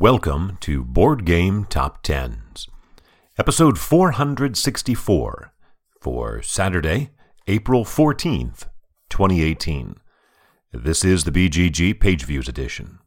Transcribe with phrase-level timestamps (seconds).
[0.00, 2.66] Welcome to Board Game Top Tens,
[3.36, 5.52] episode 464
[6.00, 7.10] for Saturday,
[7.46, 8.64] April 14th,
[9.10, 9.96] 2018.
[10.72, 13.00] This is the BGG Page Views edition.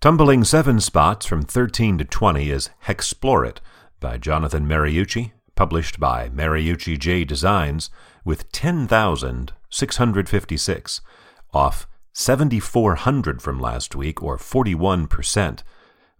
[0.00, 3.60] Tumbling seven spots from 13 to 20 is Hexplore It
[3.98, 7.90] by Jonathan Mariucci, published by Mariucci J Designs,
[8.24, 11.00] with 10,656,
[11.52, 15.62] off 7,400 from last week, or 41%.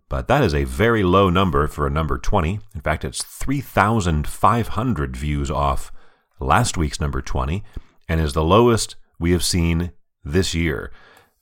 [0.08, 2.60] But that is a very low number for a number 20.
[2.74, 5.90] In fact, it's 3,500 views off
[6.38, 7.62] last week's number 20,
[8.08, 9.92] and is the lowest we have seen
[10.24, 10.92] this year.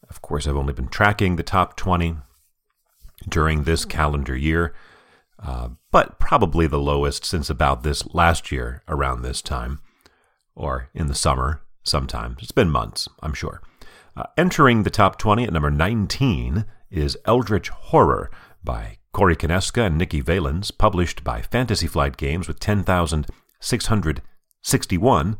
[0.08, 2.16] Of course, I've only been tracking the top 20
[3.28, 4.74] during this calendar year,
[5.38, 9.80] uh, but probably the lowest since about this last year around this time,
[10.54, 12.36] or in the summer sometime.
[12.40, 13.62] It's been months, I'm sure.
[14.16, 18.28] Uh, entering the top 20 at number 19 is Eldritch Horror
[18.62, 25.36] by Corey Konieczka and Nikki Valens, published by Fantasy Flight Games with 10,661,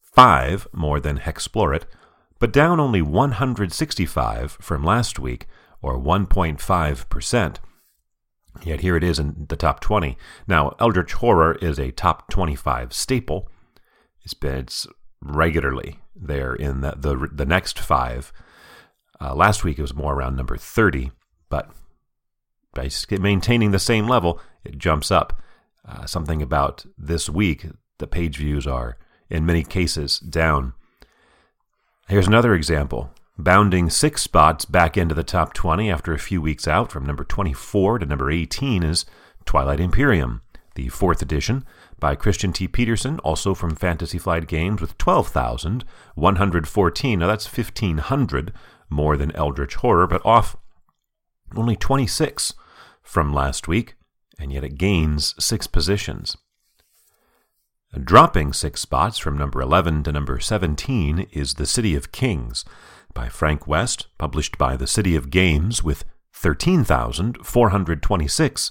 [0.00, 1.86] five more than Hexplore It,
[2.38, 5.46] but down only 165 from last week,
[5.80, 7.56] or 1.5%.
[8.64, 10.18] Yet here it is in the top 20.
[10.46, 13.48] Now, Eldritch Horror is a top 25 staple.
[14.22, 14.86] It's been it's
[15.20, 18.32] regularly there in the the, the next five.
[19.20, 21.12] Uh, last week it was more around number 30,
[21.48, 21.70] but
[22.74, 25.40] by maintaining the same level, it jumps up.
[25.86, 27.66] Uh, something about this week,
[27.98, 28.96] the page views are,
[29.28, 30.72] in many cases, down.
[32.08, 33.10] Here's another example.
[33.38, 37.24] Bounding six spots back into the top 20 after a few weeks out from number
[37.24, 39.06] 24 to number 18 is
[39.44, 40.42] Twilight Imperium,
[40.74, 41.64] the fourth edition,
[41.98, 42.68] by Christian T.
[42.68, 47.18] Petersen, also from Fantasy Flight Games, with 12,114.
[47.18, 48.52] Now that's 1,500
[48.90, 50.56] more than Eldritch Horror, but off
[51.56, 52.54] only 26
[53.02, 53.94] from last week,
[54.38, 56.36] and yet it gains six positions.
[58.02, 62.64] Dropping six spots from number 11 to number 17 is The City of Kings
[63.12, 68.70] by Frank West, published by The City of Games, with 13,426.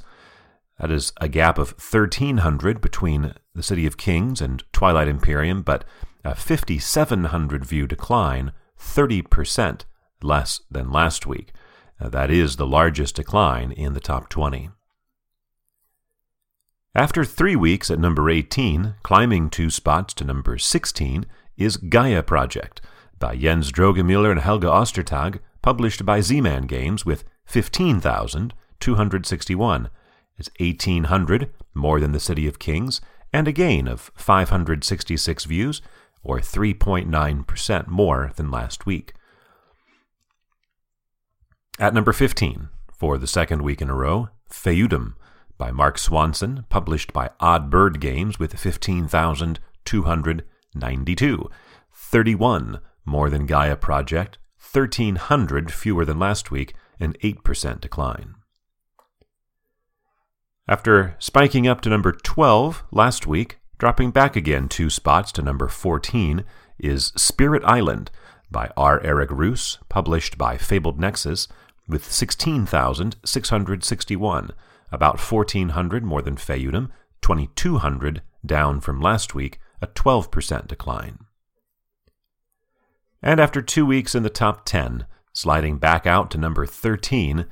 [0.81, 5.85] That is a gap of 1,300 between The City of Kings and Twilight Imperium, but
[6.25, 9.81] a 5,700 view decline, 30%
[10.23, 11.51] less than last week.
[11.99, 14.71] Uh, that is the largest decline in the top 20.
[16.95, 21.27] After three weeks at number 18, climbing two spots to number 16,
[21.57, 22.81] is Gaia Project
[23.19, 29.89] by Jens Drogemüller and Helge Ostertag, published by Z Man Games with 15,261.
[30.37, 33.01] It's 1,800 more than the City of Kings,
[33.33, 35.81] and a gain of 566 views,
[36.23, 39.13] or 3.9% more than last week.
[41.79, 45.15] At number 15, for the second week in a row, Feudum
[45.57, 51.49] by Mark Swanson, published by Odd Bird Games with 15,292.
[51.93, 58.35] 31 more than Gaia Project, 1,300 fewer than last week, an 8% decline.
[60.67, 65.67] After spiking up to number 12 last week, dropping back again two spots to number
[65.67, 66.43] 14
[66.77, 68.11] is Spirit Island
[68.51, 69.01] by R.
[69.01, 71.47] Eric Reuss, published by Fabled Nexus,
[71.87, 74.51] with 16,661,
[74.91, 76.91] about 1,400 more than Feudum,
[77.21, 81.17] 2,200 down from last week, a 12% decline.
[83.21, 87.45] And after two weeks in the top 10, sliding back out to number 13,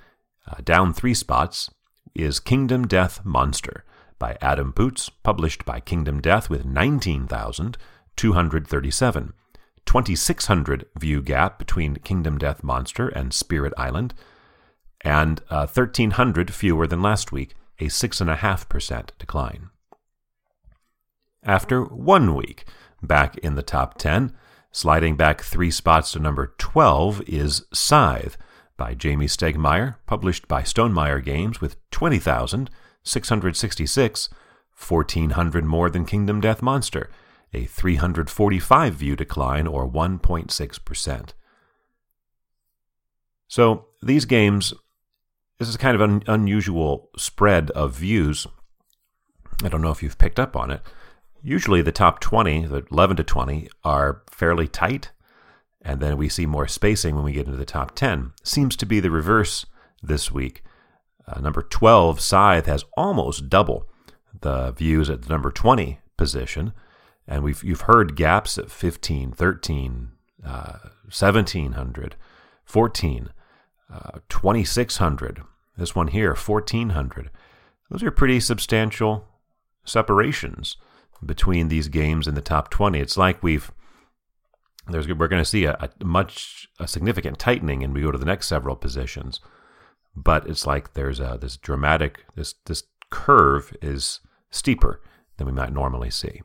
[0.47, 1.70] uh, down three spots,
[2.16, 3.84] is Kingdom Death Monster
[4.18, 9.34] by Adam Poots, published by Kingdom Death with 19,237.
[9.86, 14.14] 2,600 view gap between Kingdom Death Monster and Spirit Island,
[15.02, 19.70] and uh, 1,300 fewer than last week, a 6.5% decline.
[21.44, 22.66] After one week,
[23.02, 24.36] back in the top 10,
[24.72, 28.38] sliding back three spots to number 12 is Scythe
[28.79, 34.29] by Jamie Stegmaier, published by Stonemaier Games with 20,666,
[34.87, 37.09] 1,400 more than Kingdom Death Monster,
[37.53, 41.29] a 345 view decline or 1.6%.
[43.49, 44.73] So these games,
[45.58, 48.47] this is kind of an unusual spread of views.
[49.61, 50.81] I don't know if you've picked up on it.
[51.43, 55.11] Usually the top 20, the 11 to 20, are fairly tight
[55.81, 58.34] and then we see more spacing when we get into the top 10.
[58.43, 59.66] Seems to be the reverse
[60.02, 60.64] this week.
[61.28, 63.87] Uh, number 12, Scythe, has almost double
[64.41, 66.73] the views at the number 20 position.
[67.28, 70.11] And we've you've heard gaps at 15, 13,
[70.46, 72.16] uh, 1700,
[72.66, 73.29] 14,
[73.93, 75.41] uh, 2600.
[75.78, 77.29] This one here, 1400.
[77.90, 79.28] Those are pretty substantial
[79.85, 80.78] separations
[81.26, 82.99] between these games in the top 20.
[82.99, 83.72] It's like we've
[84.94, 88.18] there's we're going to see a, a, much a significant tightening and we go to
[88.18, 89.40] the next several positions.
[90.16, 94.20] But it's like there's a this dramatic this this curve is
[94.52, 95.02] steeper
[95.38, 96.41] than we might normally see.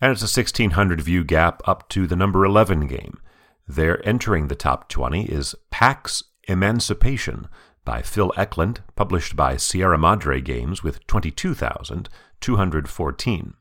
[0.00, 3.18] And it's a 1600 view gap up to the number 11 game.
[3.66, 7.48] There entering the top 20 is Pax Emancipation
[7.84, 13.54] by Phil Eklund, published by Sierra Madre Games with 22,214.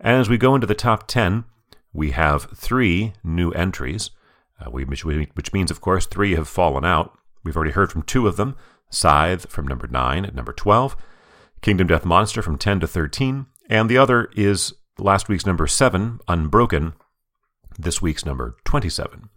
[0.00, 1.44] As we go into the top 10,
[1.92, 4.10] we have three new entries,
[4.60, 7.16] uh, we, which, which means, of course, three have fallen out.
[7.44, 8.56] We've already heard from two of them
[8.90, 10.96] Scythe from number 9 at number 12,
[11.62, 16.20] Kingdom Death Monster from 10 to 13, and the other is last week's number 7,
[16.28, 16.92] Unbroken,
[17.78, 19.30] this week's number 27.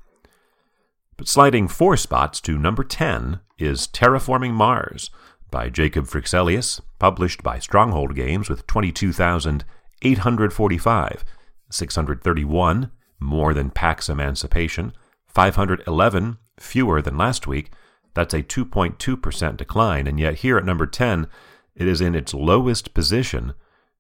[1.17, 5.09] But sliding four spots to number 10 is Terraforming Mars
[5.49, 11.25] by Jacob Fryxelius, published by Stronghold Games with 22,845,
[11.69, 14.93] 631 more than Pax Emancipation,
[15.27, 17.71] 511 fewer than last week.
[18.13, 21.27] That's a 2.2% decline, and yet here at number 10,
[21.75, 23.53] it is in its lowest position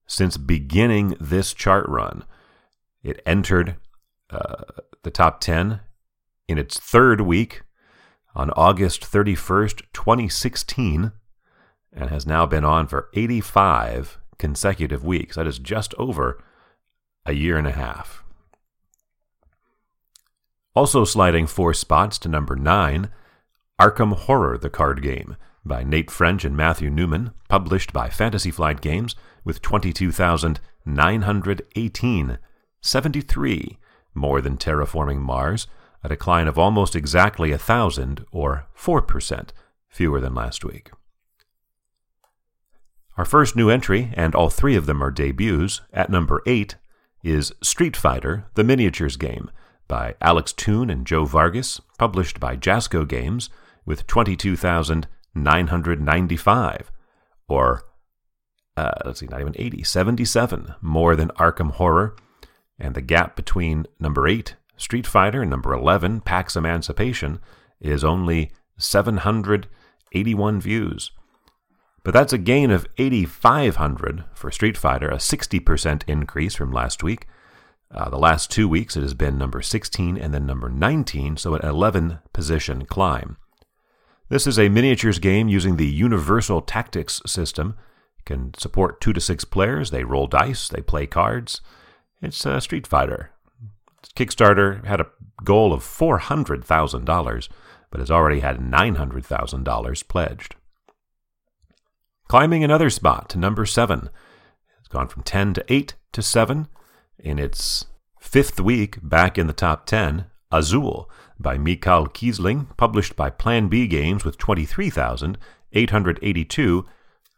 [0.07, 2.23] since beginning this chart run.
[3.03, 3.75] It entered
[4.29, 4.63] uh,
[5.03, 5.81] the top 10
[6.47, 7.63] in its third week
[8.35, 11.11] on August 31st, 2016,
[11.93, 15.35] and has now been on for 85 consecutive weeks.
[15.35, 16.43] That is just over
[17.25, 18.23] a year and a half.
[20.75, 23.09] Also sliding four spots to number 9,
[23.79, 25.35] Arkham Horror, the card game,
[25.65, 32.37] by Nate French and Matthew Newman, published by Fantasy Flight Games, with 22,918,
[32.81, 33.77] 73
[34.15, 35.67] more than Terraforming Mars,
[36.03, 39.49] a decline of almost exactly a thousand, or 4%,
[39.89, 40.91] fewer than last week.
[43.17, 46.75] Our first new entry, and all three of them are debuts, at number 8,
[47.25, 49.49] is Street Fighter, the Miniatures Game,
[49.87, 53.49] by Alex Toon and Joe Vargas, published by Jasco Games,
[53.85, 56.91] with 22,995,
[57.47, 57.83] or,
[58.77, 62.15] uh, let's see, not even 80, 77 more than Arkham Horror,
[62.79, 67.39] and the gap between number 8 Street Fighter and number 11, Pax Emancipation,
[67.79, 71.09] is only 781 views.
[72.05, 77.25] But that's a gain of 8,500 for Street Fighter, a 60% increase from last week.
[77.89, 81.55] Uh, the last two weeks it has been number 16 and then number 19, so
[81.55, 83.37] an 11 position climb.
[84.29, 87.75] This is a miniatures game using the Universal Tactics system.
[88.19, 89.89] It can support two to six players.
[89.89, 91.61] They roll dice, they play cards.
[92.21, 93.31] It's a Street Fighter.
[94.15, 95.09] Kickstarter had a
[95.43, 97.49] goal of $400,000,
[97.89, 100.55] but has already had $900,000 pledged.
[102.27, 104.09] Climbing another spot to number 7.
[104.79, 106.67] It's gone from 10 to 8 to 7.
[107.19, 107.85] In its
[108.19, 111.07] fifth week back in the top 10, Azul
[111.39, 116.85] by Michael Kiesling, published by Plan B Games with 23,882,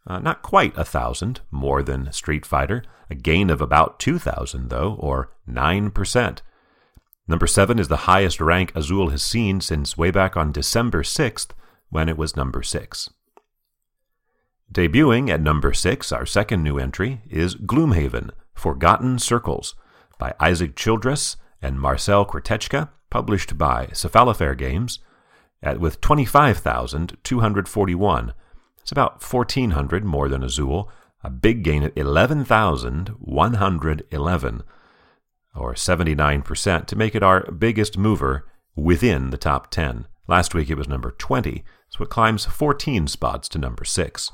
[0.06, 4.96] uh, not quite a thousand more than Street Fighter, a gain of about 2,000 though,
[4.98, 6.38] or 9%.
[7.26, 11.50] Number 7 is the highest rank Azul has seen since way back on December 6th,
[11.90, 13.10] when it was number 6.
[14.70, 19.74] Debuting at number 6, our second new entry, is Gloomhaven Forgotten Circles
[20.18, 24.98] by Isaac Childress and Marcel Cwertetschka, published by Cephalofair Games,
[25.62, 28.34] at, with 25,241.
[28.82, 30.90] It's about 1,400 more than Azul,
[31.24, 34.62] a big gain of 11,111
[35.54, 38.46] or 79%, to make it our biggest mover
[38.76, 40.06] within the top 10.
[40.26, 44.30] Last week it was number 20, so it climbs 14 spots to number 6.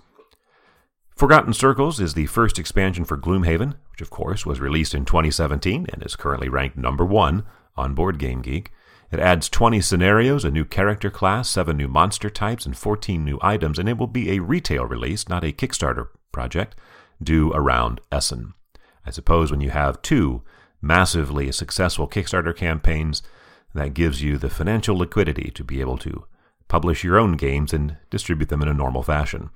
[1.17, 5.87] Forgotten Circles is the first expansion for Gloomhaven, which of course was released in 2017
[5.93, 7.45] and is currently ranked number 1
[7.77, 8.73] on Board Game Geek.
[9.13, 13.39] It adds 20 scenarios, a new character class, 7 new monster types, and 14 new
[13.43, 16.75] items, and it will be a retail release, not a Kickstarter project,
[17.23, 18.55] due around Essen.
[19.07, 20.43] I suppose when you have two
[20.83, 23.23] massively successful Kickstarter campaigns,
[23.73, 26.25] that gives you the financial liquidity to be able to
[26.67, 29.51] publish your own games and distribute them in a normal fashion.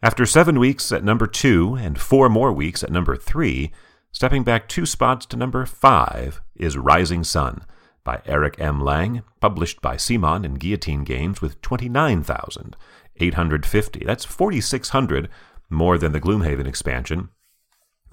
[0.00, 3.72] After seven weeks at number two and four more weeks at number three,
[4.12, 7.64] stepping back two spots to number five is Rising Sun
[8.04, 8.80] by Eric M.
[8.80, 14.04] Lang, published by CMON and Guillotine Games with 29,850.
[14.04, 15.28] That's 4,600
[15.68, 17.30] more than the Gloomhaven expansion,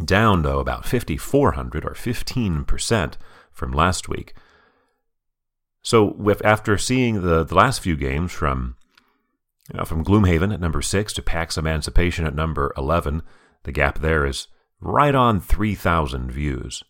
[0.04, 3.14] down, though, about 5,400 or 15%
[3.52, 4.34] from last week.
[5.84, 8.76] So, with, after seeing the, the last few games from
[9.74, 13.22] uh, from Gloomhaven at number six to Pax Emancipation at number 11,
[13.64, 14.48] the gap there is
[14.80, 16.84] right on 3,000 views.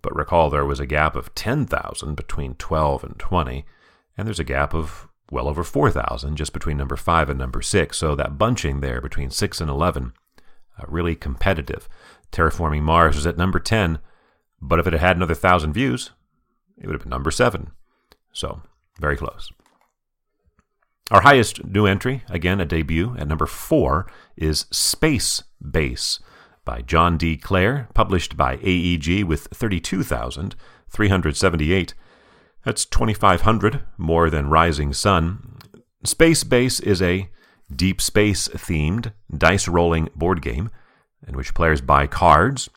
[0.00, 3.64] But recall there was a gap of 10,000 between 12 and 20,
[4.16, 7.96] and there's a gap of well over 4,000 just between number 5 and number 6.
[7.96, 10.12] So that bunching there between 6 and 11,
[10.78, 11.88] uh, really competitive.
[12.32, 13.98] Terraforming Mars was at number 10,
[14.60, 16.12] but if it had had another 1,000 views,
[16.78, 17.72] it would have been number 7.
[18.32, 18.62] So
[18.98, 19.50] very close.
[21.12, 26.18] Our highest new entry, again a debut at number four, is Space Base
[26.64, 27.36] by John D.
[27.36, 31.94] Clare, published by AEG with 32,378.
[32.64, 35.58] That's 2,500 more than Rising Sun.
[36.02, 37.30] Space Base is a
[37.72, 40.70] deep space themed dice rolling board game
[41.26, 42.68] in which players buy cards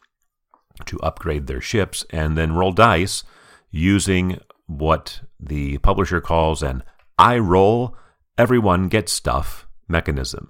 [0.86, 3.24] to upgrade their ships and then roll dice
[3.72, 6.84] using what the publisher calls an
[7.18, 7.98] I roll
[8.39, 10.50] everyone gets stuff mechanism.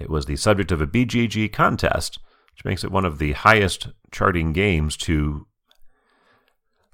[0.00, 2.18] It was the subject of a BGG contest,
[2.52, 5.46] which makes it one of the highest charting games to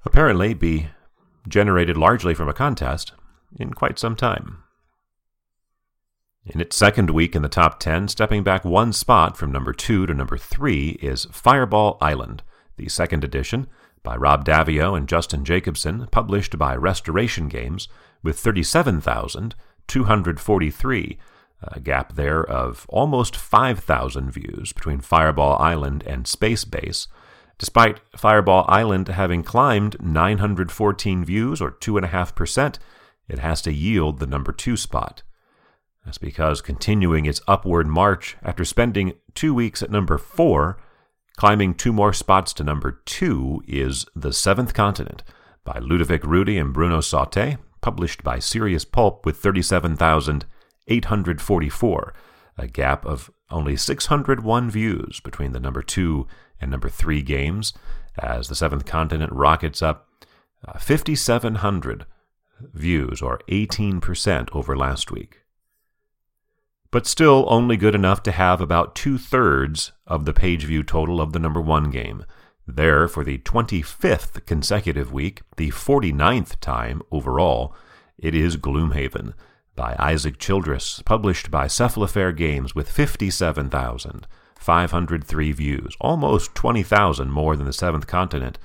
[0.05, 0.89] apparently be
[1.47, 3.13] generated largely from a contest
[3.59, 4.59] in quite some time.
[6.45, 10.05] In its second week in the top 10, stepping back one spot from number 2
[10.05, 12.43] to number 3 is Fireball Island,
[12.77, 13.65] the second edition
[14.03, 17.87] by Rob Daviau and Justin Jacobson, published by Restoration Games,
[18.21, 19.55] with 37,000
[19.91, 21.17] 243,
[21.63, 27.09] a gap there of almost 5,000 views between Fireball Island and Space Base,
[27.57, 32.79] despite Fireball Island having climbed 914 views, or 2.5%,
[33.27, 35.23] it has to yield the number two spot.
[36.05, 40.77] That's because continuing its upward march after spending two weeks at number four,
[41.35, 45.21] climbing two more spots to number two is The Seventh Continent
[45.65, 52.13] by Ludovic Roudy and Bruno Sautter, published by Serious Poulp with 37,844,
[52.57, 56.25] a gap of only 601 views between the number 2
[56.59, 57.73] and number 3 games,
[58.17, 60.07] as the Seventh Continent rockets up
[60.67, 62.05] uh, 5,700
[62.73, 65.41] views, or 18% over last week.
[66.91, 71.21] But still only good enough to have about two thirds of the page view total
[71.21, 72.25] of the number 1 game.
[72.75, 77.75] There, for the 25th consecutive week, the 49th time overall,
[78.17, 79.33] it is Gloomhaven
[79.75, 87.73] by Isaac Childress, published by Cephalofair Games with 57,503 views, almost 20,000 more than the
[87.73, 88.57] Seventh Continent,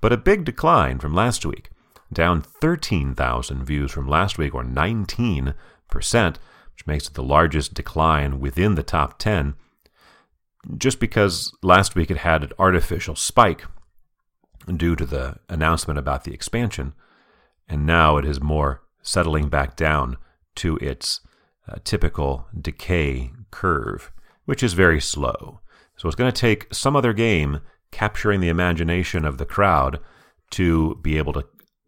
[0.00, 1.70] but a big decline from last week,
[2.12, 5.54] down 13,000 views from last week, or 19%,
[5.90, 9.56] which makes it the largest decline within the top 10
[10.76, 13.64] just because last week it had an artificial spike
[14.76, 16.94] due to the announcement about the expansion,
[17.68, 20.16] and now it is more settling back down
[20.56, 21.20] to its
[21.68, 24.10] uh, typical decay curve,
[24.44, 25.60] which is very slow.
[25.96, 27.60] So it's going to take some other game
[27.90, 30.00] capturing the imagination of the crowd
[30.50, 31.44] to be able to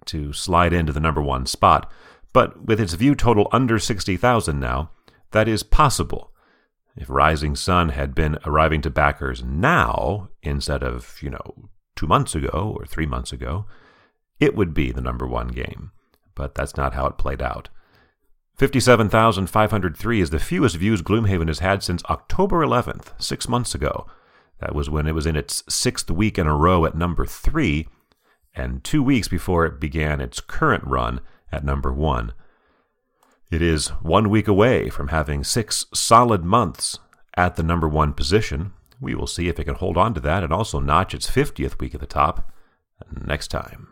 [0.06, 1.90] to slide into the number one spot.
[2.32, 4.90] But with its view total under 60,000 now,
[5.32, 6.32] that is possible.
[7.00, 12.34] If Rising Sun had been arriving to backers now instead of, you know, two months
[12.34, 13.64] ago or three months ago,
[14.38, 15.92] it would be the number one game.
[16.34, 17.70] But that's not how it played out.
[18.58, 24.06] 57,503 is the fewest views Gloomhaven has had since October 11th, six months ago.
[24.60, 27.88] That was when it was in its sixth week in a row at number three,
[28.54, 32.34] and two weeks before it began its current run at number one.
[33.50, 36.98] It is one week away from having six solid months
[37.36, 38.72] at the number one position.
[39.00, 41.80] We will see if it can hold on to that and also notch its 50th
[41.80, 42.52] week at the top
[43.10, 43.88] next time.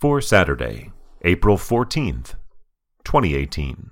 [0.00, 0.90] For Saturday,
[1.22, 2.34] April 14th,
[3.04, 3.90] 2018.